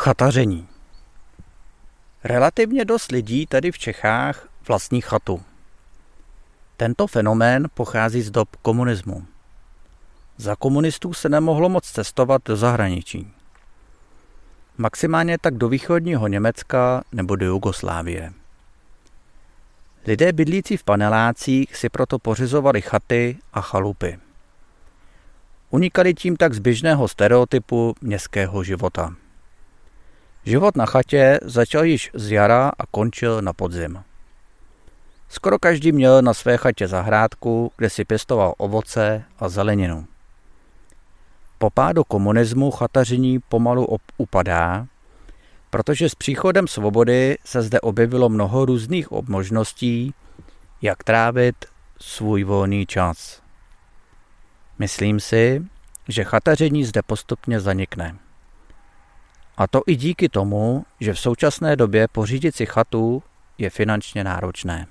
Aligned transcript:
Chataření 0.00 0.68
Relativně 2.24 2.84
dost 2.84 3.12
lidí 3.12 3.46
tady 3.46 3.72
v 3.72 3.78
Čechách 3.78 4.48
vlastní 4.68 5.00
chatu. 5.00 5.42
Tento 6.76 7.06
fenomén 7.06 7.68
pochází 7.74 8.22
z 8.22 8.30
dob 8.30 8.56
komunismu. 8.62 9.26
Za 10.36 10.56
komunistů 10.56 11.14
se 11.14 11.28
nemohlo 11.28 11.68
moc 11.68 11.84
cestovat 11.84 12.42
do 12.44 12.56
zahraničí. 12.56 13.32
Maximálně 14.76 15.38
tak 15.38 15.54
do 15.54 15.68
východního 15.68 16.28
Německa 16.28 17.02
nebo 17.12 17.36
do 17.36 17.46
Jugoslávie. 17.46 18.32
Lidé 20.06 20.32
bydlící 20.32 20.76
v 20.76 20.84
panelácích 20.84 21.76
si 21.76 21.88
proto 21.88 22.18
pořizovali 22.18 22.82
chaty 22.82 23.38
a 23.52 23.60
chalupy. 23.60 24.18
Unikali 25.70 26.14
tím 26.14 26.36
tak 26.36 26.54
z 26.54 26.58
běžného 26.58 27.08
stereotypu 27.08 27.94
městského 28.00 28.64
života. 28.64 29.14
Život 30.44 30.76
na 30.76 30.86
chatě 30.86 31.38
začal 31.42 31.84
již 31.84 32.10
z 32.14 32.30
jara 32.30 32.72
a 32.78 32.86
končil 32.90 33.42
na 33.42 33.52
podzim. 33.52 34.02
Skoro 35.28 35.58
každý 35.58 35.92
měl 35.92 36.22
na 36.22 36.34
své 36.34 36.56
chatě 36.56 36.88
zahrádku, 36.88 37.72
kde 37.76 37.90
si 37.90 38.04
pěstoval 38.04 38.54
ovoce 38.58 39.24
a 39.38 39.48
zeleninu. 39.48 40.06
Po 41.58 41.70
pádu 41.70 42.04
komunismu 42.04 42.70
chataření 42.70 43.38
pomalu 43.48 43.98
upadá, 44.16 44.86
protože 45.70 46.08
s 46.08 46.14
příchodem 46.14 46.68
svobody 46.68 47.38
se 47.44 47.62
zde 47.62 47.80
objevilo 47.80 48.28
mnoho 48.28 48.64
různých 48.64 49.10
možností, 49.28 50.14
jak 50.82 51.04
trávit 51.04 51.64
svůj 52.00 52.44
volný 52.44 52.86
čas. 52.86 53.42
Myslím 54.78 55.20
si, 55.20 55.64
že 56.08 56.24
chataření 56.24 56.84
zde 56.84 57.02
postupně 57.02 57.60
zanikne. 57.60 58.27
A 59.58 59.66
to 59.66 59.82
i 59.86 59.96
díky 59.96 60.28
tomu, 60.28 60.84
že 61.00 61.12
v 61.12 61.18
současné 61.18 61.76
době 61.76 62.08
pořídit 62.08 62.56
si 62.56 62.66
chatu 62.66 63.22
je 63.58 63.70
finančně 63.70 64.24
náročné. 64.24 64.86